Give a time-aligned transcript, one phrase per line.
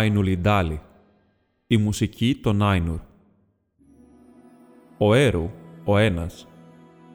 [0.00, 0.80] Τόλκιν Αϊνουλιντάλη.
[1.66, 2.98] Η μουσική των Άινουρ.
[4.98, 5.50] Ο Έρου,
[5.84, 6.46] ο ένας,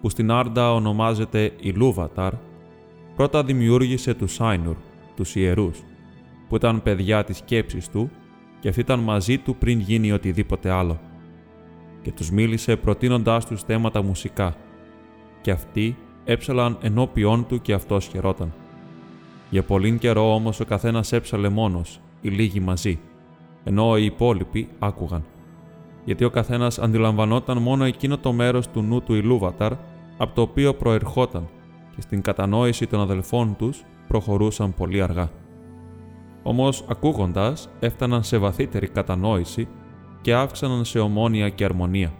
[0.01, 2.33] που στην Άρντα ονομάζεται Ιλούβαταρ,
[3.15, 4.75] πρώτα δημιούργησε τους Άινουρ,
[5.15, 5.83] τους ιερούς,
[6.49, 8.09] που ήταν παιδιά της σκέψης του
[8.59, 10.99] και αυτοί ήταν μαζί του πριν γίνει οτιδήποτε άλλο.
[12.01, 14.55] Και τους μίλησε προτείνοντάς τους θέματα μουσικά,
[15.41, 18.53] και αυτοί έψαλαν ενώπιόν του και αυτός χαιρόταν.
[19.49, 22.99] Για πολύ καιρό όμως ο καθένας έψαλε μόνος οι λίγοι μαζί,
[23.63, 25.23] ενώ οι υπόλοιποι άκουγαν.
[26.05, 29.73] Γιατί ο καθένας αντιλαμβανόταν μόνο εκείνο το μέρος του νου του Ιλούβαταρ
[30.17, 31.47] από το οποίο προερχόταν
[31.95, 35.29] και στην κατανόηση των αδελφών τους προχωρούσαν πολύ αργά.
[36.43, 39.67] Όμως, ακούγοντας, έφταναν σε βαθύτερη κατανόηση
[40.21, 42.13] και αύξαναν σε ομόνια και αρμονία.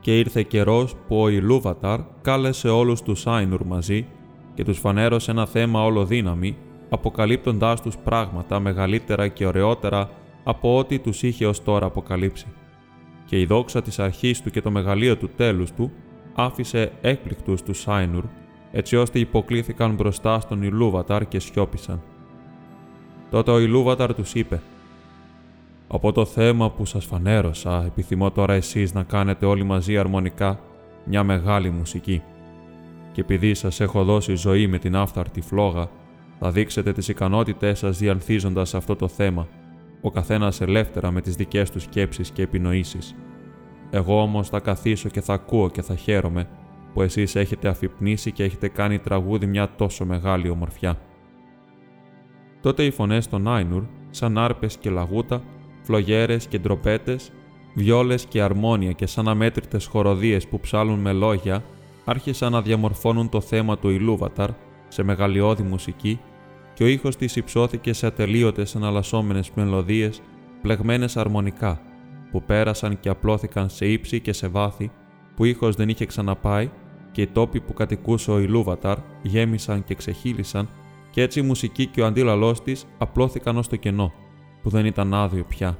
[0.00, 4.06] Και ήρθε καιρός που ο Ιλούβαταρ κάλεσε όλους τους Άινουρ μαζί
[4.54, 6.56] και τους φανέρωσε ένα θέμα όλο δύναμη
[6.88, 10.10] αποκαλύπτοντάς τους πράγματα μεγαλύτερα και ωραιότερα
[10.44, 12.46] από ό,τι τους είχε ως τώρα αποκαλύψει.
[13.26, 15.92] Και η δόξα της αρχής του και το μεγαλείο του τέλους του
[16.34, 18.24] άφησε έκπληκτους τους Σάινουρ,
[18.72, 22.02] έτσι ώστε υποκλήθηκαν μπροστά στον Ιλούβαταρ και σιώπησαν.
[23.30, 24.60] Τότε ο Ιλούβαταρ τους είπε
[25.88, 30.60] «Από το θέμα που σας φανέρωσα, επιθυμώ τώρα εσείς να κάνετε όλοι μαζί αρμονικά
[31.04, 32.22] μια μεγάλη μουσική.
[33.12, 35.88] Και επειδή σας έχω δώσει ζωή με την άφθαρτη φλόγα,
[36.38, 39.48] θα δείξετε τις ικανότητές σας διανθίζοντας αυτό το θέμα,
[40.00, 43.14] ο καθένας ελεύθερα με τις δικές του σκέψεις και επινοήσεις.
[43.90, 46.48] Εγώ όμως θα καθίσω και θα ακούω και θα χαίρομαι,
[46.92, 50.98] που εσείς έχετε αφυπνήσει και έχετε κάνει τραγούδι μια τόσο μεγάλη ομορφιά.
[52.60, 55.42] Τότε οι φωνές των Άινουρ, σαν άρπες και λαγούτα,
[55.82, 57.32] φλογέρες και ντροπέτες,
[57.74, 61.64] βιόλες και αρμόνια και σαν αμέτρητες χοροδίες που ψάλουν με λόγια,
[62.04, 64.50] άρχισαν να διαμορφώνουν το θέμα του Ιλούβαταρ
[64.94, 66.20] σε μεγαλειώδη μουσική
[66.74, 70.22] και ο ήχος της υψώθηκε σε ατελείωτες εναλλασσόμενες μελωδίες
[70.62, 71.80] πλεγμένες αρμονικά,
[72.30, 74.90] που πέρασαν και απλώθηκαν σε ύψη και σε βάθη
[75.36, 76.70] που ήχος δεν είχε ξαναπάει
[77.12, 80.68] και οι τόποι που κατοικούσε ο Ιλούβαταρ γέμισαν και ξεχύλισαν
[81.10, 84.12] και έτσι η μουσική και ο αντίλαλός της απλώθηκαν ως το κενό,
[84.62, 85.78] που δεν ήταν άδειο πια.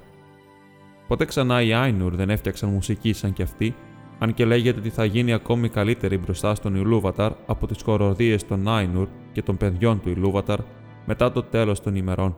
[1.08, 3.74] Ποτέ ξανά οι Άινουρ δεν έφτιαξαν μουσική σαν κι αυτοί
[4.18, 8.68] αν και λέγεται ότι θα γίνει ακόμη καλύτερη μπροστά στον Ιλούβαταρ από τις κοροδίες των
[8.68, 10.58] Άινουρ και των παιδιών του Ιλούβαταρ
[11.06, 12.36] μετά το τέλος των ημερών.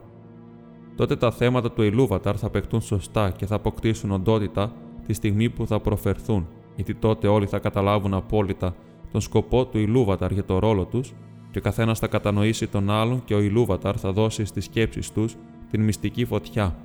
[0.96, 4.72] Τότε τα θέματα του Ιλούβαταρ θα παιχτούν σωστά και θα αποκτήσουν οντότητα
[5.06, 8.74] τη στιγμή που θα προφερθούν, γιατί τότε όλοι θα καταλάβουν απόλυτα
[9.12, 11.12] τον σκοπό του Ιλούβαταρ για το ρόλο τους
[11.50, 15.36] και ο καθένας θα κατανοήσει τον άλλον και ο Ιλούβαταρ θα δώσει στις σκέψεις τους
[15.70, 16.76] την μυστική φωτιά,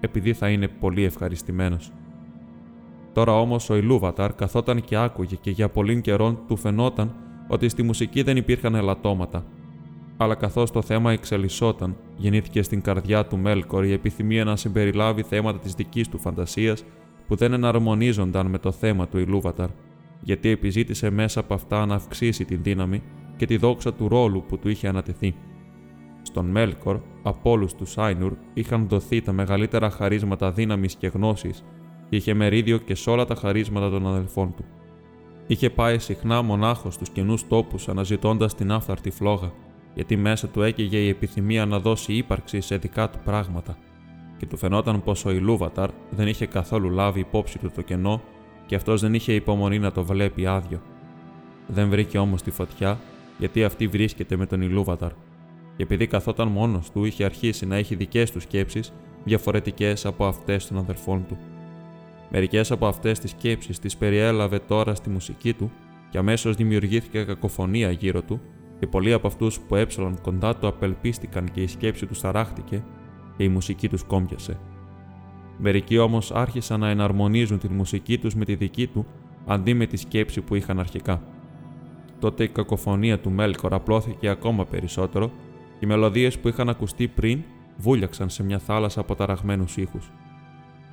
[0.00, 1.92] επειδή θα είναι πολύ ευχαριστημένος.
[3.12, 7.14] Τώρα όμως ο Ιλούβαταρ καθόταν και άκουγε και για πολύ καιρό του φαινόταν
[7.48, 9.44] ότι στη μουσική δεν υπήρχαν ελαττώματα.
[10.16, 15.58] Αλλά καθώς το θέμα εξελισσόταν, γεννήθηκε στην καρδιά του Μέλκορ η επιθυμία να συμπεριλάβει θέματα
[15.58, 16.84] της δικής του φαντασίας
[17.26, 19.68] που δεν εναρμονίζονταν με το θέμα του Ιλούβαταρ,
[20.20, 23.02] γιατί επιζήτησε μέσα από αυτά να αυξήσει την δύναμη
[23.36, 25.34] και τη δόξα του ρόλου που του είχε ανατεθεί.
[26.22, 31.64] Στον Μέλκορ, από όλους τους Σάινουρ, είχαν δοθεί τα μεγαλύτερα χαρίσματα δύναμης και γνώσης
[32.10, 34.64] και είχε μερίδιο και σε όλα τα χαρίσματα των αδελφών του.
[35.46, 39.52] Είχε πάει συχνά μονάχος στους καινού τόπους αναζητώντας την άφθαρτη φλόγα,
[39.94, 43.76] γιατί μέσα του έκαιγε η επιθυμία να δώσει ύπαρξη σε δικά του πράγματα,
[44.38, 48.22] και του φαινόταν πως ο Ιλούβαταρ δεν είχε καθόλου λάβει υπόψη του το κενό
[48.66, 50.80] και αυτός δεν είχε υπομονή να το βλέπει άδειο.
[51.66, 52.98] Δεν βρήκε όμως τη φωτιά,
[53.38, 55.10] γιατί αυτή βρίσκεται με τον Ιλούβαταρ,
[55.76, 58.92] και επειδή καθόταν μόνος του, είχε αρχίσει να έχει δικές του σκέψεις
[59.24, 61.38] διαφορετικές από αυτές των αδελφών του.
[62.30, 65.70] Μερικές από αυτές τις σκέψεις τις περιέλαβε τώρα στη μουσική του
[66.10, 68.40] και αμέσως δημιουργήθηκε κακοφωνία γύρω του,
[68.78, 72.84] και πολλοί από αυτούς που έψαλαν κοντά του απελπίστηκαν και η σκέψη τους ταράχτηκε
[73.36, 74.58] και η μουσική τους κόμπιασε.
[75.58, 79.06] Μερικοί όμως άρχισαν να εναρμονίζουν τη μουσική τους με τη δική του
[79.46, 81.22] αντί με τη σκέψη που είχαν αρχικά.
[82.18, 85.26] Τότε η κακοφωνία του Μέλκορ απλώθηκε ακόμα περισσότερο
[85.78, 87.42] και οι μελωδίες που είχαν ακουστεί πριν
[87.76, 90.10] βούλιαξαν σε μια θάλασσα από ταραγμένους ήχους.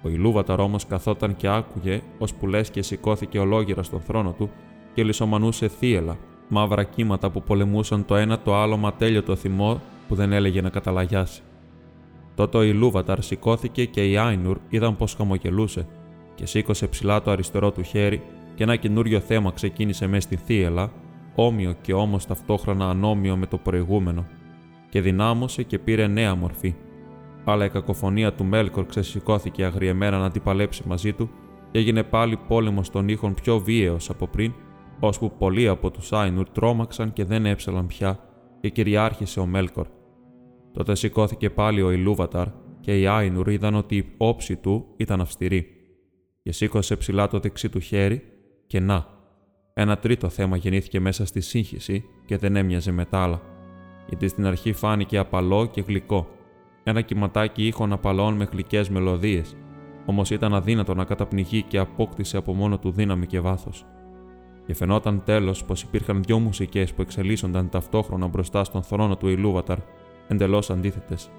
[0.01, 4.49] Ο Ιλούβαταρ όμως καθόταν και άκουγε, ώσπου λες και σηκώθηκε ολόγυρα στον θρόνο του
[4.94, 6.17] και λισομανούσε θύελα,
[6.47, 10.69] μαύρα κύματα που πολεμούσαν το ένα το άλλο ματέλιο το θυμό που δεν έλεγε να
[10.69, 11.41] καταλαγιάσει.
[12.35, 15.88] Τότε ο Ιλούβαταρ σηκώθηκε και η Άινουρ είδαν πως χαμογελούσε
[16.35, 18.21] και σήκωσε ψηλά το αριστερό του χέρι
[18.55, 20.91] και ένα καινούριο θέμα ξεκίνησε μέσα στη θύελα,
[21.35, 24.25] όμοιο και όμως ταυτόχρονα ανώμιο με το προηγούμενο,
[24.89, 26.75] και δυνάμωσε και πήρε νέα μορφή.
[27.49, 31.29] Αλλά η κακοφωνία του Μέλκορ ξεσηκώθηκε αγριεμένα να αντιπαλέψει μαζί του
[31.71, 34.53] και έγινε πάλι πόλεμο των ήχων πιο βίαιος από πριν,
[34.99, 38.19] ώσπου πολλοί από τους Άινουρ τρόμαξαν και δεν έψαλαν πια
[38.59, 39.88] και κυριάρχησε ο Μέλκορ.
[40.73, 42.47] Τότε σηκώθηκε πάλι ο Ιλούβαταρ
[42.79, 45.67] και οι Άινουρ είδαν ότι η όψη του ήταν αυστηρή.
[46.44, 48.21] Και σήκωσε ψηλά το δεξί του χέρι
[48.67, 49.05] και να.
[49.73, 53.41] Ένα τρίτο θέμα γεννήθηκε μέσα στη σύγχυση και δεν έμοιαζε με τα άλλα.
[54.07, 56.36] Γιατί στην αρχή φάνηκε απαλό και γλυκό.
[56.89, 59.55] Ένα κυματάκι ήχων απαλών με γλυκές μελωδίες,
[60.05, 63.85] όμως ήταν αδύνατο να καταπνιγεί και απόκτησε από μόνο του δύναμη και βάθος.
[64.65, 69.77] Και φαινόταν τέλος πως υπήρχαν δυο μουσικές που εξελίσσονταν ταυτόχρονα μπροστά στον θρόνο του Ιλούβαταρ,
[70.27, 71.29] εντελώς αντίθετες.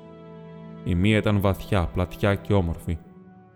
[0.84, 2.98] Η μία ήταν βαθιά, πλατιά και όμορφη,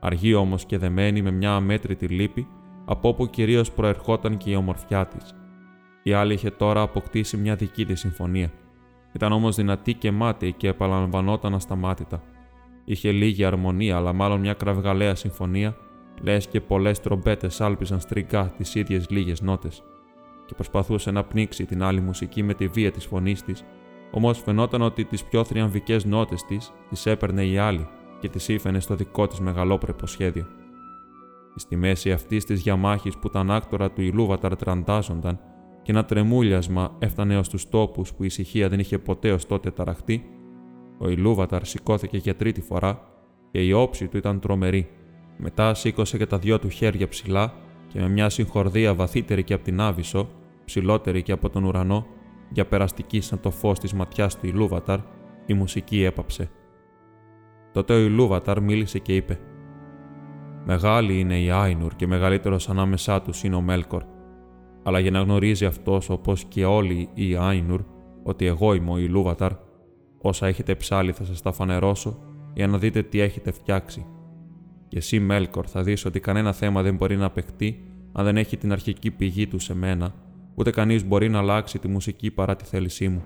[0.00, 2.46] αργή όμως και δεμένη με μια αμέτρητη λύπη,
[2.84, 5.34] από όπου κυρίως προερχόταν και η ομορφιά της.
[6.02, 8.50] Η άλλη είχε τώρα αποκτήσει μια δική της συμφωνία.
[9.12, 12.22] Ήταν όμως δυνατή και μάταιη και επαναλαμβανόταν ασταμάτητα.
[12.84, 15.76] Είχε λίγη αρμονία, αλλά μάλλον μια κραυγαλαία συμφωνία,
[16.22, 19.82] λες και πολλές τρομπέτες άλπιζαν στριγκά τις ίδιες λίγες νότες.
[20.46, 23.64] Και προσπαθούσε να πνίξει την άλλη μουσική με τη βία της φωνής της,
[24.10, 27.88] όμως φαινόταν ότι τις πιο θριαμβικές νότες της τις έπαιρνε η άλλη
[28.20, 30.46] και τις ήφαινε στο δικό της μεγαλόπρεπο σχέδιο.
[31.54, 35.40] Στη μέση αυτής της διαμάχη που τα άκτορα του Ιλούβαταρ τραντάζονταν
[35.82, 39.70] και ένα τρεμούλιασμα έφτανε ως τους τόπους που η ησυχία δεν είχε ποτέ ως τότε
[39.70, 40.24] ταραχτεί,
[40.98, 43.00] ο Ιλούβαταρ σηκώθηκε για τρίτη φορά
[43.50, 44.88] και η όψη του ήταν τρομερή.
[45.36, 47.54] Μετά σήκωσε και τα δυο του χέρια ψηλά
[47.88, 50.28] και με μια συγχορδία βαθύτερη και από την Άβυσσο,
[50.64, 52.06] ψηλότερη και από τον ουρανό,
[52.50, 54.98] για περαστική σαν το φως της ματιάς του Ιλούβαταρ,
[55.46, 56.50] η μουσική έπαψε.
[57.72, 59.38] Τότε ο Ιλούβαταρ μίλησε και είπε:
[60.64, 64.02] Μεγάλη είναι η Άινουρ και μεγαλύτερος ανάμεσά τους είναι ο Μέλκορ.
[64.82, 67.82] Αλλά για να γνωρίζει αυτός όπως και όλοι οι Άινουρ
[68.22, 69.52] ότι εγώ είμαι ο Ιλούβαταρ,
[70.18, 72.18] όσα έχετε ψάλει θα σας τα φανερώσω
[72.54, 74.06] για να δείτε τι έχετε φτιάξει.
[74.88, 78.56] Και εσύ, Μέλκορ, θα δεις ότι κανένα θέμα δεν μπορεί να παιχτεί αν δεν έχει
[78.56, 80.14] την αρχική πηγή του σε μένα,
[80.54, 83.22] ούτε κανείς μπορεί να αλλάξει τη μουσική παρά τη θέλησή μου.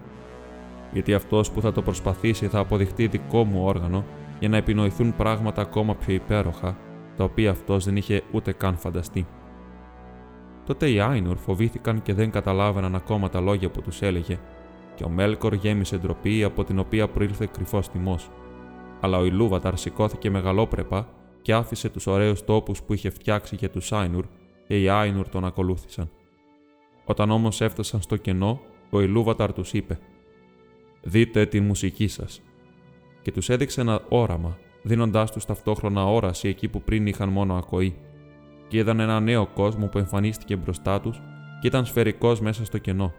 [0.92, 4.04] Γιατί αυτός που θα το προσπαθήσει θα αποδειχτεί δικό μου όργανο
[4.38, 6.76] για να επινοηθούν πράγματα ακόμα πιο υπέροχα,
[7.16, 9.26] τα οποία αυτός δεν είχε ούτε καν φανταστεί.
[10.66, 14.38] Τότε οι Άινουρ φοβήθηκαν και δεν καταλάβαιναν ακόμα τα λόγια που τους έλεγε,
[14.94, 18.18] και ο Μέλκορ γέμισε ντροπή από την οποία προήλθε κρυφός τιμό.
[19.00, 21.08] Αλλά ο Ιλούβαταρ σηκώθηκε μεγαλόπρεπα
[21.42, 24.24] και άφησε τους ωραίους τόπους που είχε φτιάξει για τους Άινουρ
[24.66, 26.10] και οι Άινουρ τον ακολούθησαν.
[27.04, 28.60] Όταν όμως έφτασαν στο κενό,
[28.90, 29.98] ο Ιλούβαταρ τους είπε:
[31.02, 32.42] Δείτε τη μουσική σας.
[33.22, 37.96] Και τους έδειξε ένα όραμα, δίνοντάς τους ταυτόχρονα όραση εκεί που πριν είχαν μόνο ακοή.
[38.68, 41.22] Και είδαν ένα νέο κόσμο που εμφανίστηκε μπροστά τους
[41.60, 43.12] και ήταν σφαιρικός μέσα στο κενό.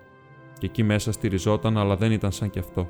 [0.60, 2.88] Και εκεί μέσα στηριζόταν, αλλά δεν ήταν σαν κι αυτό.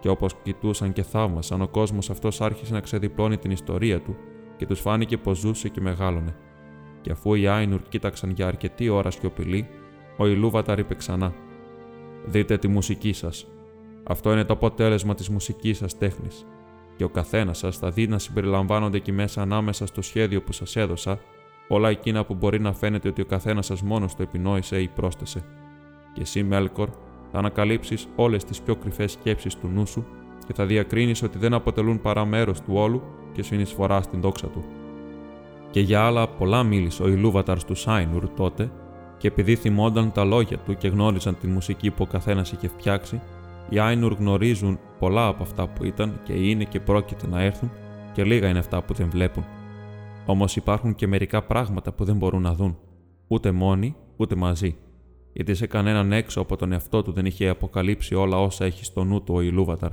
[0.00, 4.16] Και όπως κοιτούσαν και θαύμασαν, ο κόσμος αυτός άρχισε να ξεδιπλώνει την ιστορία του
[4.56, 6.34] και τους φάνηκε πως ζούσε και μεγάλωνε.
[7.00, 9.68] Και αφού οι Άινουρ κοίταξαν για αρκετή ώρα σιωπηλή,
[10.16, 11.34] ο Ιλούβαταρ είπε ξανά:
[12.24, 13.46] Δείτε τη μουσική σας.
[14.04, 16.46] Αυτό είναι το αποτέλεσμα της μουσικής σας τέχνης.
[16.96, 20.76] Και ο καθένας σας θα δει να συμπεριλαμβάνονται εκεί μέσα ανάμεσα στο σχέδιο που σας
[20.76, 21.18] έδωσα
[21.68, 25.44] όλα εκείνα που μπορεί να φαίνεται ότι ο καθένας σας μόνος το επινόησε ή πρόσθεσε.
[26.12, 26.88] Και εσύ, Μέλκορ,
[27.32, 30.06] θα ανακαλύψεις όλες τις πιο κρυφές σκέψεις του νου σου
[30.46, 34.64] και θα διακρίνεις ότι δεν αποτελούν παρά μέρος του όλου και συνεισφορά στην δόξα του.
[35.70, 38.70] Και για άλλα πολλά μίλησε ο Ιλούβαταρ του Σάινουρ τότε,
[39.18, 43.20] και επειδή θυμόνταν τα λόγια του και γνώριζαν τη μουσική που ο καθένας είχε φτιάξει,
[43.68, 47.70] οι Άινουρ γνωρίζουν πολλά από αυτά που ήταν και είναι και πρόκειται να έρθουν,
[48.12, 49.44] και λίγα είναι αυτά που δεν βλέπουν.
[50.30, 52.78] Όμως υπάρχουν και μερικά πράγματα που δεν μπορούν να δουν,
[53.26, 54.76] ούτε μόνοι ούτε μαζί,
[55.32, 59.04] γιατί σε κανέναν έξω από τον εαυτό του δεν είχε αποκαλύψει όλα όσα έχει στο
[59.04, 59.90] νου του ο Ιλούβαταρ.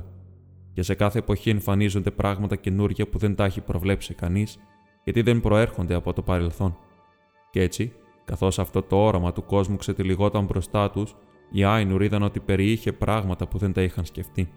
[0.72, 4.58] Και σε κάθε εποχή εμφανίζονται πράγματα καινούργια που δεν τα έχει προβλέψει κανείς,
[5.04, 6.76] γιατί δεν προέρχονται από το παρελθόν.
[7.50, 7.92] Και έτσι,
[8.24, 11.16] καθώς αυτό το όραμα του κόσμου ξετυλιγόταν μπροστά τους,
[11.50, 14.48] οι Άινουρ είδαν ότι περιείχε πράγματα που δεν τα είχαν σκεφτεί.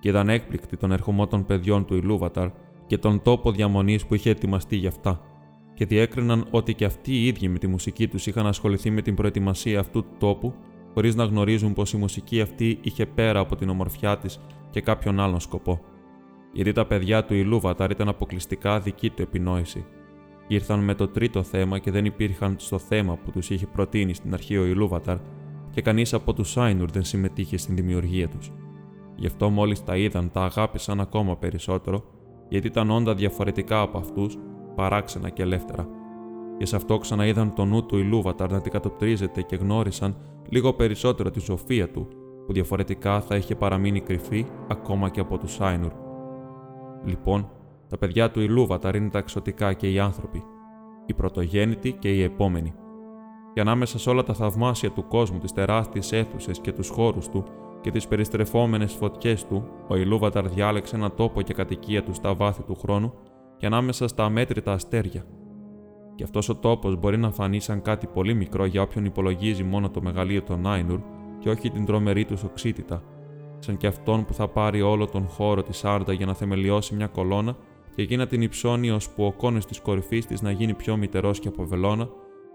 [0.00, 2.50] Και είδαν έκπληκτοι τον ερχομό των παιδιών του Ιλούβαταρ
[2.86, 5.20] και τον τόπο διαμονής που είχε ετοιμαστεί γι' αυτά.
[5.74, 9.14] Και διέκριναν ότι και αυτοί οι ίδιοι με τη μουσική τους είχαν ασχοληθεί με την
[9.14, 10.54] προετοιμασία αυτού του τόπου,
[10.94, 15.20] χωρίς να γνωρίζουν πως η μουσική αυτή είχε πέρα από την ομορφιά της και κάποιον
[15.20, 15.80] άλλον σκοπό.
[16.52, 19.84] Γιατί τα παιδιά του Ιλούβαταρ ήταν αποκλειστικά δική του επινόηση.
[20.46, 24.34] Ήρθαν με το τρίτο θέμα και δεν υπήρχαν στο θέμα που τους είχε προτείνει στην
[24.34, 25.16] αρχή ο Ιλούβαταρ,
[25.70, 28.52] και κανείς από τους Σάινουρ δεν συμμετείχε στην δημιουργία τους.
[29.16, 32.04] Γι' αυτό μόλις τα είδαν, τα αγάπησαν ακόμα περισσότερο,
[32.54, 34.38] γιατί ήταν όντα διαφορετικά από αυτούς,
[34.74, 35.88] παράξενα και ελεύθερα.
[36.58, 40.16] Και σε αυτό ξαναείδαν το νου του Ηλούβαταρ να αντικατοπτρίζεται και γνώρισαν
[40.48, 42.08] λίγο περισσότερο τη σοφία του,
[42.46, 45.92] που διαφορετικά θα είχε παραμείνει κρυφή ακόμα και από τους Σάινουρ.
[47.04, 47.50] Λοιπόν,
[47.88, 50.42] τα παιδιά του Ηλούβαταρ είναι τα εξωτικά και οι άνθρωποι,
[51.06, 52.74] οι πρωτογέννητοι και οι επόμενοι.
[53.54, 57.44] Και ανάμεσα σε όλα τα θαυμάσια του κόσμου, τις τεράστιες αίθουσες και τους χώρους του
[57.84, 62.62] και τις περιστρεφόμενες φωτιές του, ο Ηλούβαταρ διάλεξε ένα τόπο και κατοικία του στα βάθη
[62.62, 63.12] του χρόνου
[63.56, 65.24] και ανάμεσα στα αμέτρητα αστέρια.
[66.14, 69.90] Και αυτός ο τόπος μπορεί να φανεί σαν κάτι πολύ μικρό για όποιον υπολογίζει μόνο
[69.90, 71.00] το μεγαλείο των Άινουρ
[71.38, 73.02] και όχι την τρομερή τους οξύτητα,
[73.58, 77.06] σαν και αυτόν που θα πάρει όλο τον χώρο της Άρντα για να θεμελιώσει μια
[77.06, 77.56] κολόνα
[77.94, 81.38] και εκεί να την υψώνει ώσπου ο κόνο της κορυφής της να γίνει πιο μητερός
[81.38, 82.08] και από βελόνα,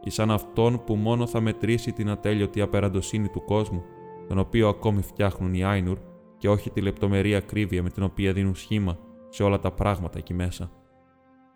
[0.03, 3.83] ή σαν αυτόν που μόνο θα μετρήσει την ατέλειωτη απεραντοσύνη του κόσμου,
[4.29, 5.97] τον οποίο ακόμη φτιάχνουν οι Άινουρ,
[6.37, 8.97] και όχι τη λεπτομερή ακρίβεια με την οποία δίνουν σχήμα
[9.29, 10.71] σε όλα τα πράγματα εκεί μέσα.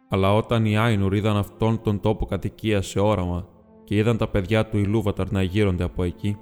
[0.10, 3.48] Αλλά όταν οι Άινουρ είδαν αυτόν τον τόπο κατοικία σε όραμα
[3.84, 6.38] και είδαν τα παιδιά του Ηλούβαταρ να γύρονται από εκεί,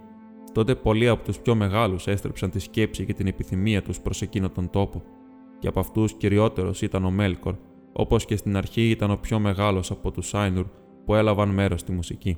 [0.51, 4.49] τότε πολλοί από τους πιο μεγάλους έστρεψαν τη σκέψη και την επιθυμία τους προς εκείνο
[4.49, 5.03] τον τόπο,
[5.59, 7.55] και από αυτούς κυριότερος ήταν ο Μέλκορ,
[7.93, 10.65] όπως και στην αρχή ήταν ο πιο μεγάλος από τους Άινουρ
[11.05, 12.37] που έλαβαν μέρος στη μουσική.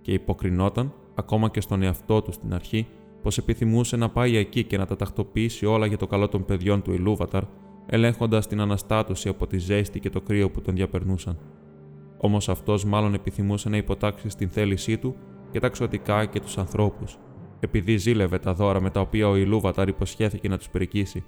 [0.00, 2.86] Και υποκρινόταν, ακόμα και στον εαυτό τους στην αρχή,
[3.22, 6.82] πως επιθυμούσε να πάει εκεί και να τα τακτοποιήσει όλα για το καλό των παιδιών
[6.82, 7.42] του Ηλούβαταρ,
[7.86, 11.38] ελέγχοντας την αναστάτωση από τη ζέστη και το κρύο που τον διαπερνούσαν.
[12.18, 15.16] Όμως αυτός μάλλον επιθυμούσε να υποτάξει στην θέλησή του
[15.50, 17.18] και τα ξωτικά και τους ανθρώπους,
[17.60, 21.24] επειδή ζήλευε τα δώρα με τα οποία ο Ηλούβαταρ υποσχέθηκε να τους περικήσει,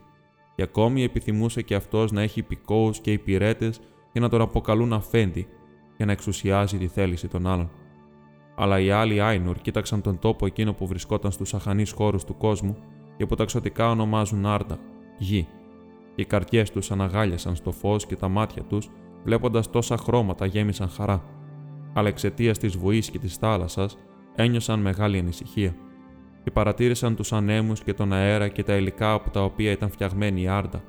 [0.56, 3.80] και ακόμη επιθυμούσε και αυτός να έχει υπηκόους και υπηρέτες
[4.12, 5.46] για να τον αποκαλούν αφέντη,
[5.96, 7.70] για να εξουσιάζει τη θέληση των άλλων.
[8.54, 12.76] Αλλά οι άλλοι Άινουρ κοίταξαν τον τόπο εκείνο που βρισκόταν στους αχανείς χώρους του κόσμου
[13.16, 14.78] και που τα ξωτικά ονομάζουν Άρντα,
[15.18, 15.46] γη.
[16.14, 18.90] Οι καρδιέ τους αναγάλιασαν στο φως και τα μάτια τους,
[19.25, 21.25] βλέποντας τόσα χρώματα, γέμισαν χαρά.
[21.92, 23.96] Αλλά εξαιτίας της βουή και της θάλασσας,
[24.34, 25.76] ένιωσαν μεγάλη ανησυχία
[26.44, 30.42] και παρατήρησαν τους ανέμους και τον αέρα και τα υλικά από τα οποία ήταν φτιαγμένη
[30.42, 30.82] η Άρντα,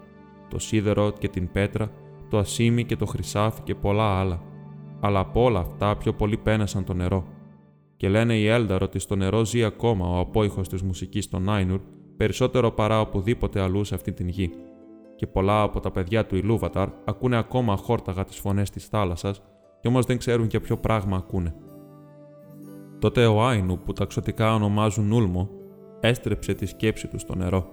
[0.50, 1.92] το σίδερο και την πέτρα,
[2.30, 4.42] το ασίμι και το χρυσάφι και πολλά άλλα.
[5.00, 7.26] Αλλά από όλα αυτά πιο πολύ πένασαν το νερό.
[7.98, 11.80] Και λένε οι Έλνταρ ότι στο νερό ζει ακόμα ο απόϊχος της μουσικής των Άινουρ
[12.18, 14.52] περισσότερο παρά οπουδήποτε αλλού σε αυτή την γη.
[15.16, 19.42] Και πολλά από τα παιδιά του Ηλούβαταρ ακούνε ακόμα αχόρταγα τις φωνές της θάλασσας,
[19.82, 21.56] και όμως δεν ξέρουν για ποιο πράγμα ακούνε.
[23.00, 25.50] Τότε ο Άινου, που τα ξωτικά ονομάζουν Ούλμο,
[26.00, 27.68] έστρεψε τη σκέψη του στο νερό.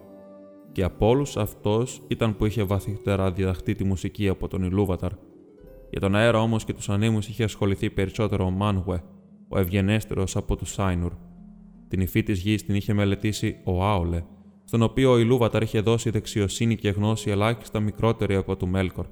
[0.73, 5.11] Και από όλους αυτός ήταν που είχε βαθύτερα διδαχτεί τη μουσική από τον Ηλούβαταρ.
[5.91, 9.03] Για τον αέρα όμως και τους ανέμου είχε ασχοληθεί περισσότερο ο Μάνουε,
[9.53, 11.13] ο ευγενέστερος από τους Σάινουρ.
[11.89, 14.23] Την υφή της γης την είχε μελετήσει ο Άολε,
[14.65, 19.07] στον οποίο ο Ηλούβαταρ είχε δώσει δεξιοσύνη και γνώση ελάχιστα μικρότερη από του Μέλκορ.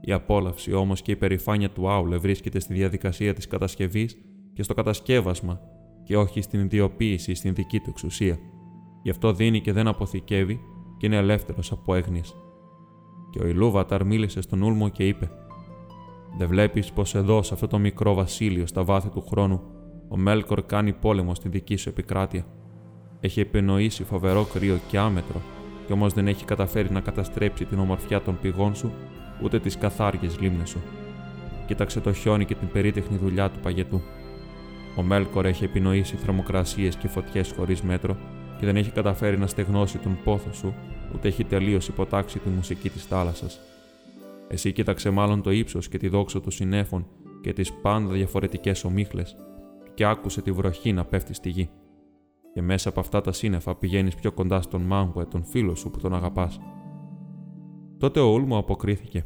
[0.00, 4.16] Η απόλαυση όμως και η περηφάνεια του Άουλε βρίσκεται στη διαδικασία της κατασκευής
[4.52, 5.60] και στο κατασκεύασμα
[6.04, 8.38] και όχι στην ιδιοποίηση στην δική του εξουσία.
[9.02, 10.60] Γι' αυτό δίνει και δεν αποθηκεύει
[10.98, 12.36] και είναι ελεύθερος από έγνοιες.
[13.30, 15.30] Και ο Ηλούβαταρ μίλησε στον Ούλμο και είπε:
[16.38, 19.62] Δεν βλέπεις πως εδώ, σε αυτό το μικρό βασίλειο στα βάθη του χρόνου,
[20.08, 22.46] ο Μέλκορ κάνει πόλεμο στη δική σου επικράτεια.
[23.20, 25.40] Έχει επινοήσει φοβερό κρύο και άμετρο,
[25.86, 28.92] και όμως δεν έχει καταφέρει να καταστρέψει την ομορφιά των πηγών σου,
[29.42, 30.78] ούτε τις καθάριε λίμνες σου.
[31.66, 34.00] Κοίταξε το χιόνι και την περίτεχνη δουλειά του παγετού.
[34.96, 38.16] Ο Μέλκορ έχει επινοήσει θερμοκρασίες και φωτιές χωρίς μέτρο
[38.58, 40.74] και δεν έχει καταφέρει να στεγνώσει τον πόθο σου,
[41.14, 43.60] ούτε έχει τελείως υποτάξει τη μουσική της θάλασσας.
[44.48, 47.06] Εσύ κοίταξε μάλλον το ύψος και τη δόξα του συνέφων
[47.40, 49.36] και τις πάντα διαφορετικές ομίχλες,
[49.94, 51.70] και άκουσε τη βροχή να πέφτει στη γη.
[52.52, 55.98] Και μέσα από αυτά τα σύννεφα πηγαίνεις πιο κοντά στον Μάγκουε, τον φίλο σου που
[55.98, 56.60] τον αγαπάς.
[57.98, 59.24] Τότε ο Ούλμο αποκρίθηκε.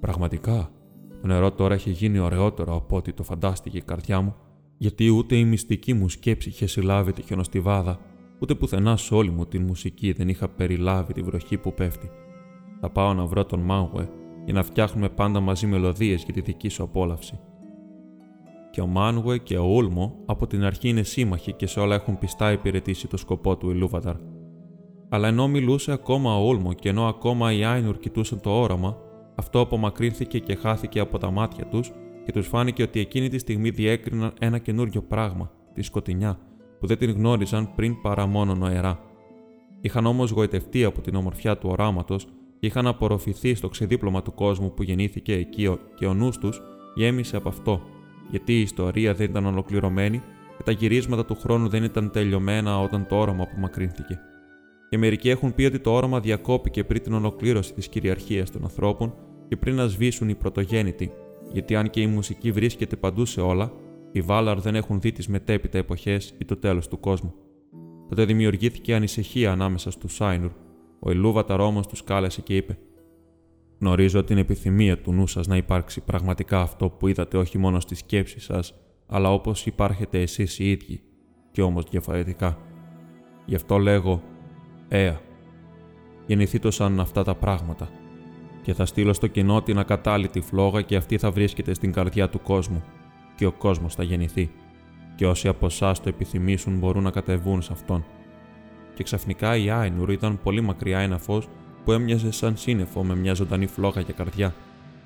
[0.00, 0.70] Πραγματικά,
[1.20, 4.34] το νερό τώρα έχει γίνει ωραιότερο από ό,τι το φαντάστηκε η καρδιά μου
[4.76, 8.00] γιατί ούτε η μυστική μου σκέψη είχε συλλάβει τη χιονοστιβάδα,
[8.38, 12.10] ούτε πουθενά σε όλη μου την μουσική δεν είχα περιλάβει τη βροχή που πέφτει.
[12.84, 14.08] Θα πάω να βρω τον Μάουε
[14.44, 17.40] για να φτιάχνουμε πάντα μαζί μελωδίες για τη δική σου απόλαυση.
[18.70, 22.18] Και ο Μάνουε και ο Ούλμο από την αρχή είναι σύμμαχοι και σε όλα έχουν
[22.18, 24.16] πιστά υπηρετήσει το σκοπό του Ηλούβαταρ.
[25.08, 28.96] Αλλά ενώ μιλούσε ακόμα ο Ούλμο και ενώ ακόμα οι Άινουρ κοιτούσαν το όραμα,
[29.34, 31.92] αυτό απομακρύνθηκε και χάθηκε από τα μάτια τους
[32.24, 36.38] και τους φάνηκε ότι εκείνη τη στιγμή διέκριναν ένα καινούριο πράγμα, τη σκοτεινιά,
[36.80, 39.00] που δεν την γνώριζαν πριν παρά μόνο νοερά.
[39.80, 42.32] Είχαν όμως γοητευτεί από την ομορφιά του οράματος και
[42.64, 46.62] είχαν απορροφηθεί στο ξεδίπλωμα του κόσμου που γεννήθηκε εκεί και ο νους τους
[46.94, 47.82] γέμισε από αυτό,
[48.30, 50.22] γιατί η ιστορία δεν ήταν ολοκληρωμένη
[50.56, 54.18] και τα γυρίσματα του χρόνου δεν ήταν τελειωμένα όταν το όραμα απομακρύνθηκε.
[54.90, 59.14] Και μερικοί έχουν πει ότι το όραμα διακόπηκε πριν την ολοκλήρωση της κυριαρχίας των ανθρώπων
[59.48, 61.12] και πριν να σβήσουν οι πρωτογέννητοι,
[61.52, 63.72] γιατί αν και η μουσική βρίσκεται παντού σε όλα,
[64.12, 67.34] οι Βάλαρ δεν έχουν δει τις μετέπειτα εποχές ή το τέλος του κόσμου.
[68.08, 70.50] Τότε δημιουργήθηκε ανησυχία ανάμεσα στους Σάινουρ.
[71.06, 72.78] Ο Ηλούβαταρ όμω τους κάλεσε και είπε:
[73.80, 77.94] Γνωρίζω την επιθυμία του νου σας να υπάρξει πραγματικά αυτό που είδατε όχι μόνο στη
[77.94, 78.74] σκέψη σας,
[79.06, 81.00] αλλά όπως υπάρχετε εσείς οι ίδιοι,
[81.50, 82.58] και όμως διαφορετικά.
[83.44, 84.22] Γι' αυτό λέγω:
[84.88, 85.20] Έα,
[86.26, 87.88] γεννηθείτε σαν αυτά τα πράγματα,
[88.62, 92.40] και θα στείλω στο κοινό την ακατάλητη φλόγα και αυτή θα βρίσκεται στην καρδιά του
[92.40, 92.82] κόσμου,
[93.36, 94.50] και ο κόσμος θα γεννηθεί,
[95.16, 98.04] και όσοι από εσάς το επιθυμήσουν μπορούν να κατεβούν σε αυτόν.
[98.94, 101.48] Και ξαφνικά η Άινουρ ήταν πολύ μακριά ένα φως
[101.84, 104.54] που έμοιαζε σαν σύννεφο με μια ζωντανή φλόγα και καρδιά,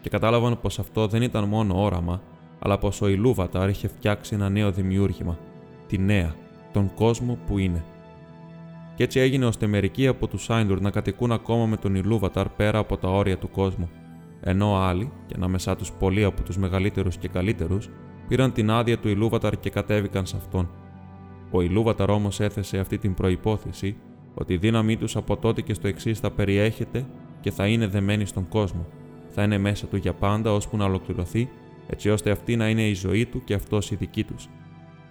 [0.00, 2.22] και κατάλαβαν πως αυτό δεν ήταν μόνο όραμα,
[2.58, 5.38] αλλά πως ο Ηλούβαταρ είχε φτιάξει ένα νέο δημιούργημα,
[5.86, 6.34] τη νέα,
[6.72, 7.84] τον κόσμο που είναι.
[8.94, 12.78] Και έτσι έγινε ώστε μερικοί από τους Σάιντουρ να κατοικούν ακόμα με τον Ηλούβαταρ πέρα
[12.78, 13.90] από τα όρια του κόσμου,
[14.40, 17.90] ενώ άλλοι, και ανάμεσά τους πολλοί από τους μεγαλύτερους και καλύτερους,
[18.28, 20.70] πήραν την άδεια του Ηλούβαταρ και κατέβηκαν σε αυτόν.
[21.50, 23.96] Ο Ηλούβαταρ όμω έθεσε αυτή την προπόθεση
[24.34, 27.06] ότι η δύναμή τους από τότε και στο εξής θα περιέχεται
[27.40, 28.86] και θα είναι δεμένη στον κόσμο.
[29.28, 31.48] Θα είναι μέσα του για πάντα ώσπου να ολοκληρωθεί,
[31.86, 34.48] έτσι ώστε αυτή να είναι η ζωή του και αυτός η δική τους.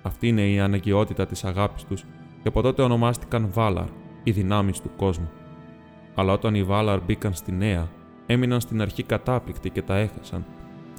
[0.02, 2.02] Αυτή είναι η αναγκαιότητα της αγάπης τους,
[2.42, 3.88] και από τότε ονομάστηκαν Βάλαρ,
[4.24, 5.30] οι δυνάμεις του κόσμου.
[6.16, 7.90] Αλλά όταν οι Βάλαρ μπήκαν στη νέα,
[8.26, 10.46] έμειναν στην αρχή κατάπληκτοι και τα έχασαν,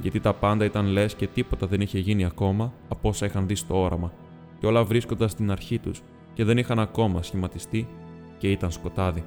[0.02, 3.54] γιατί τα πάντα ήταν λες και τίποτα δεν είχε γίνει ακόμα από όσα είχαν δει
[3.54, 4.12] στο όραμα,
[4.58, 6.02] και όλα βρίσκονταν στην αρχή τους
[6.34, 7.88] και δεν είχαν ακόμα σχηματιστεί
[8.38, 9.24] και ήταν σκοτάδι.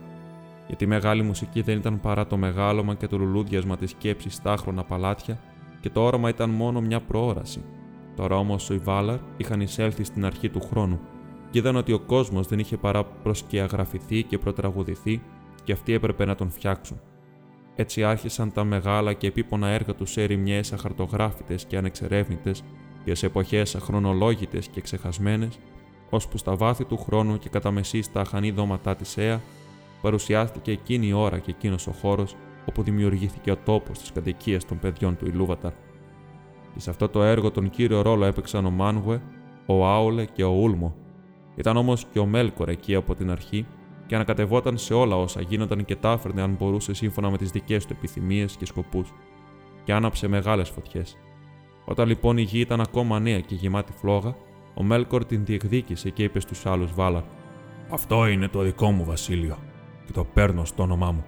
[0.68, 4.52] Γιατί η μεγάλη μουσική δεν ήταν παρά το μεγάλωμα και το λουλούδιασμα της σκέψης στα
[4.52, 5.40] άχρονα παλάτια
[5.80, 7.64] και το όραμα ήταν μόνο μια προόραση.
[8.16, 11.00] Τώρα όμως οι Βάλαρ είχαν εισέλθει στην αρχή του χρόνου
[11.50, 15.22] και είδαν ότι ο κόσμος δεν είχε παρά προσκιαγραφηθεί και προτραγουδηθεί
[15.64, 17.00] και αυτοί έπρεπε να τον φτιάξουν.
[17.76, 22.64] Έτσι άρχισαν τα μεγάλα και επίπονα έργα τους σε ερημιέ αχαρτογράφητες και ανεξερεύνητες
[23.06, 25.60] και σε εποχές αχρονολόγητες και ξεχασμένες,
[26.10, 29.42] ώσπου στα βάθη του χρόνου και κατά μεσή στα αχανή δώματά της Αία,
[30.02, 32.36] παρουσιάστηκε εκείνη η ώρα και εκείνος ο χώρος
[32.66, 35.72] όπου δημιουργήθηκε ο τόπος της κατοικίας των παιδιών του Ιλούβαταρ.
[36.74, 39.22] Και σε αυτό το έργο τον κύριο ρόλο έπαιξαν ο Μάνγουε,
[39.66, 40.96] ο Άουλε και ο Ούλμο.
[41.56, 43.66] Ήταν όμως και ο Μέλκορ εκεί από την αρχή
[44.06, 47.94] και ανακατευόταν σε όλα όσα γίνονταν και τα αν μπορούσε σύμφωνα με τις δικές του
[47.98, 49.14] επιθυμίες και σκοπούς,
[49.84, 51.18] και άναψε μεγάλες φωτιές.
[51.86, 54.36] Όταν λοιπόν η γη ήταν ακόμα νέα και γεμάτη φλόγα,
[54.74, 57.24] ο Μέλκορ την διεκδίκησε και είπε στους άλλους Βάλαρ:
[57.90, 59.58] Αυτό είναι το δικό μου βασίλειο,
[60.06, 61.24] και το παίρνω στο όνομά μου.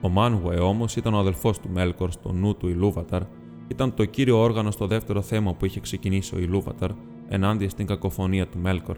[0.00, 3.22] Ο Μάνουε όμως ήταν ο αδελφός του Μέλκορ στο νου του Ιλούβαταρ,
[3.68, 6.90] ήταν το κύριο όργανο στο δεύτερο θέμα που είχε ξεκινήσει ο Ιλούβαταρ
[7.28, 8.96] ενάντια στην κακοφωνία του Μέλκορ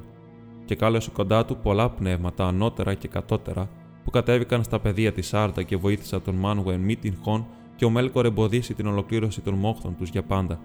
[0.64, 3.70] και κάλεσε κοντά του πολλά πνεύματα ανώτερα και κατώτερα
[4.04, 7.46] που κατέβηκαν στα πεδία της Άρτα και βοήθησαν τον Μάνουε μη την χών
[7.80, 10.60] και ο Μέλκορ εμποδίσει την ολοκλήρωση των μόχθων τους για πάντα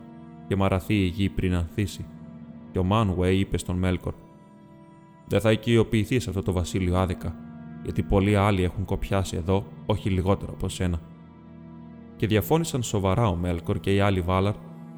[0.47, 2.05] και μαραθεί η γη πριν ανθίσει.
[2.71, 4.13] Και ο Μάνουε είπε στον Μέλκορ:
[5.27, 7.35] Δεν θα οικειοποιηθείς αυτό το βασίλειο άδικα,
[7.83, 10.99] γιατί πολλοί άλλοι έχουν κοπιάσει εδώ, όχι λιγότερο από σένα.
[12.15, 14.53] Και διαφώνησαν σοβαρά ο Μέλκορ και οι άλλοι Βάλαρ,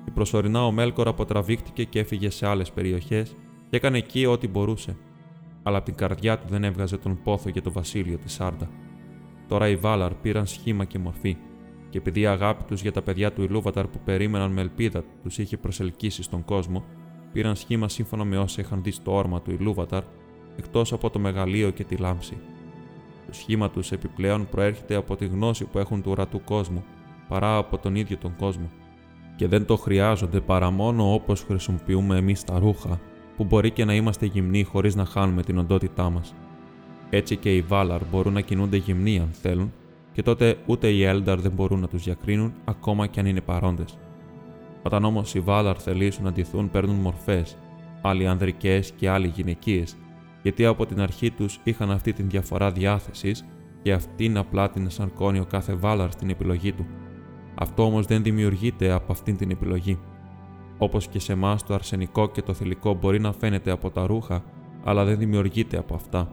[0.06, 3.36] και προσωρινά ο Μέλκορ αποτραβήχτηκε και έφυγε σε άλλες περιοχές
[3.69, 4.97] και έκανε εκεί ό,τι μπορούσε,
[5.63, 8.69] αλλά από την καρδιά του δεν έβγαζε τον πόθο για το βασίλειο της Σάρντα.
[9.47, 11.38] Τώρα οι Βάλαρ πήραν σχήμα και μορφή,
[11.89, 15.38] και επειδή η αγάπη τους για τα παιδιά του Ιλούβαταρ που περίμεναν με ελπίδα τους
[15.38, 16.84] είχε προσελκύσει στον κόσμο,
[17.32, 20.04] πήραν σχήμα σύμφωνα με όσα είχαν δει στο όρμα του Ιλούβαταρ,
[20.58, 22.38] εκτός από το μεγαλείο και τη λάμψη.
[23.28, 26.84] Το σχήμα τους επιπλέον προέρχεται από τη γνώση που έχουν του ορατού κόσμου,
[27.28, 28.69] παρά από τον ίδιο τον κόσμο,
[29.36, 33.00] και δεν το χρειάζονται παρά μόνο όπως χρησιμοποιούμε εμείς τα ρούχα
[33.38, 36.36] που μπορεί και να είμαστε γυμνοί χωρίς να χάνουμε την οντότητά μας.
[37.10, 39.73] Έτσι και οι Βάλαρ μπορούν να κινούνται γυμνοί αν θέλουν,
[40.17, 43.97] και τότε ούτε οι Έλνταρ δεν μπορούν να τους διακρίνουν ακόμα και αν είναι παρόντες.
[44.84, 47.58] Όταν όμως οι Βάλαρ θελήσουν να ντυθούν, παίρνουν μορφές,
[48.01, 49.97] άλλοι ανδρικές και άλλοι γυναικείες,
[50.41, 53.45] γιατί από την αρχή τους είχαν αυτή την διαφορά διάθεσης
[53.82, 56.86] και αυτήν απλά την σαρκώνει ο κάθε Βάλαρ στην επιλογή του.
[57.56, 59.99] Αυτό όμως δεν δημιουργείται από αυτήν την επιλογή.
[60.77, 64.43] Όπως και σε εμάς το αρσενικό και το θηλυκό μπορεί να φαίνεται από τα ρούχα,
[64.84, 66.30] αλλά δεν δημιουργείται από αυτά.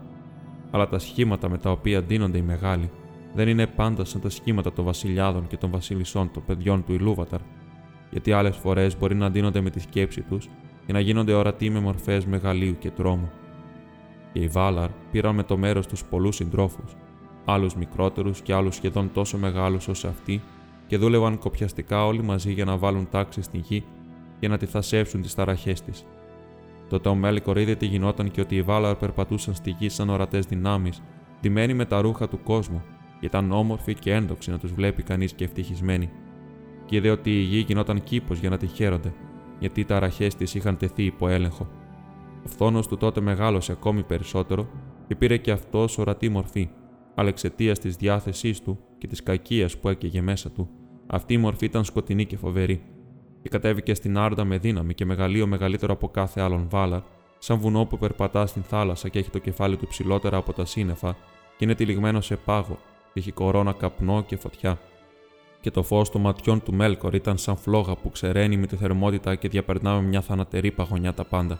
[0.71, 2.91] Αλλά τα σχήματα με τα οποία ντύνονται οι μεγάλοι
[3.35, 7.41] δεν είναι πάντα σαν τα σχήματα των βασιλιάδων και των βασιλισσών των παιδιών του Ιλούβαταρ,
[8.11, 10.49] γιατί άλλες φορές μπορεί να ντύνονται με τη σκέψη τους
[10.87, 13.31] και να γίνονται ορατοί με μορφές μεγαλείου και τρόμου.
[14.33, 16.97] Και οι Βάλαρ πήραν με το μέρος τους πολλούς συντρόφους,
[17.45, 20.43] άλλους μικρότερους και άλλους σχεδόν τόσο μεγάλους όσο αυτοί,
[20.87, 23.85] και δούλευαν κοπιαστικά όλοι μαζί για να βάλουν τάξη στη γη
[24.41, 26.05] για να τη θασέψουν τις ταραχές της.
[26.89, 30.47] Τότε ο Μέλκορ είδε τι γινόταν και ότι οι Βάλαρ περπατούσαν στη γη σαν ορατές
[30.47, 31.03] δυνάμεις,
[31.41, 32.94] ντυμένοι με τα ρούχα του κόσμου, και
[33.25, 36.11] ήταν όμορφοι και ένδοξοι να τους βλέπει κανείς και ευτυχισμένοι.
[36.87, 39.13] Και είδε ότι η γη γινόταν κήπος για να τη χαίρονται,
[39.59, 41.69] γιατί οι ταραχέ της είχαν τεθεί υπό έλεγχο.
[42.45, 44.69] Ο φθόνος του τότε μεγάλωσε ακόμη περισσότερο
[45.07, 46.69] και πήρε και αυτός ορατή μορφή,
[47.15, 50.69] αλλά εξαιτίας της διάθεσής του και της κακίας που έκαιγε μέσα του,
[51.07, 52.83] αυτή η μορφή ήταν σκοτεινή και φοβερή.
[53.43, 57.01] Και κατέβηκε στην Άρντα με δύναμη και μεγαλείο μεγαλύτερο από κάθε άλλον βάλαρ,
[57.39, 61.17] σαν βουνό που περπατά στην θάλασσα και έχει το κεφάλι του ψηλότερα από τα σύννεφα
[61.57, 62.79] και είναι τυλιγμένο σε πάγο
[63.15, 64.79] και έχει κορώνα καπνό και φωτιά.
[65.61, 69.35] Και το φως των ματιών του Μέλκορ ήταν σαν φλόγα που ξεραίνει με τη θερμότητα
[69.35, 71.59] και διαπερνά με μια θανατερή παγωνιά τα πάντα.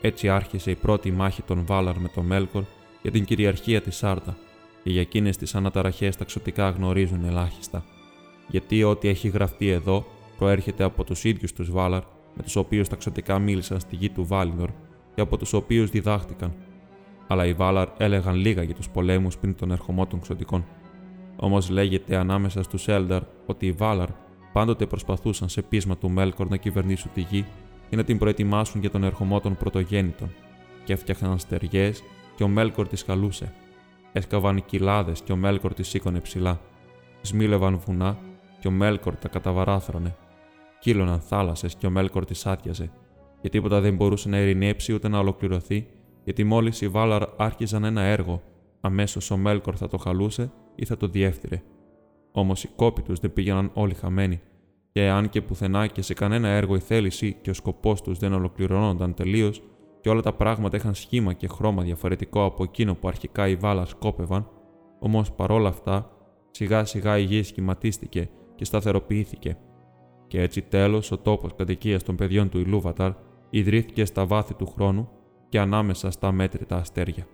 [0.00, 2.64] Έτσι άρχισε η πρώτη μάχη των Βάλαρ με τον Μέλκορ
[3.02, 4.36] για την κυριαρχία της Άρτα,
[4.82, 7.84] και για εκείνες τις αναταραχές τα ξωτικά γνωρίζουν ελάχιστα.
[8.48, 10.06] Γιατί ό,τι έχει γραφτεί εδώ
[10.38, 12.02] προέρχεται από τους ίδιους τους Βάλαρ,
[12.34, 14.70] με τους οποίους τα ξωτικά μίλησαν στη γη του Βάλινορ
[15.14, 16.54] και από τους οποίους διδάχτηκαν.
[17.30, 20.64] Αλλά οι Βάλαρ έλεγαν λίγα για τους πολέμους πριν τον ερχομό των ξωτικών.
[21.36, 24.08] Όμως λέγεται ανάμεσα στους Έλνταρ ότι οι Βάλαρ
[24.52, 27.46] πάντοτε προσπαθούσαν σε πείσμα του Μέλκορ να κυβερνήσουν τη γη
[27.90, 30.30] ή να την προετοιμάσουν για τον ερχομό των πρωτογέννητων,
[30.84, 32.02] και έφτιαχναν στεριές
[32.36, 33.52] και ο Μέλκορ τις καλούσε.
[34.12, 36.60] Έσκαβαν κοιλάδες και ο Μέλκορ τις σήκωνε ψηλά.
[37.20, 38.18] Σμίλευαν βουνά
[38.60, 40.16] και ο Μέλκορ τα καταβαράθρωνε.
[40.80, 42.90] Κύλωναν θάλασσες και ο Μέλκορ τις άδειαζε.
[43.40, 45.86] Και τίποτα δεν μπορούσε να ειρηνέψει ούτε να ολοκληρωθεί,
[46.30, 48.42] γιατί μόλις οι Βάλαρ άρχιζαν ένα έργο,
[48.80, 51.62] αμέσως ο Μέλκορ θα το χαλούσε ή θα το διέφθυρε.
[52.32, 54.40] Όμως οι κόποι τους δεν πήγαιναν όλοι χαμένοι,
[54.92, 58.32] και αν και πουθενά και σε κανένα έργο η θέληση και ο σκοπός τους δεν
[58.32, 59.62] ολοκληρώνονταν τελείως,
[60.00, 63.84] και όλα τα πράγματα είχαν σχήμα και χρώμα διαφορετικό από εκείνο που αρχικά οι Βάλα
[63.84, 64.48] σκόπευαν,
[64.98, 66.10] όμως παρόλα αυτά,
[66.50, 69.56] σιγά σιγά η γη σχηματίστηκε και σταθεροποιήθηκε.
[70.26, 73.12] Και έτσι τέλος ο τόπος κατοικίας των παιδιών του Ιλούβαταρ
[73.50, 75.08] ιδρύθηκε στα βάθη του χρόνου
[75.50, 77.26] και ανάμεσα στα μέτρητα αστέρια.